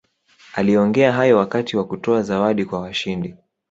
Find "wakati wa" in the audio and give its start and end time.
1.37-1.85